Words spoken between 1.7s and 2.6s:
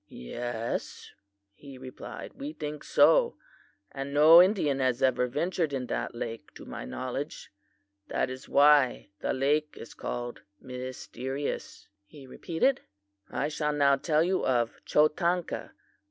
replied, "we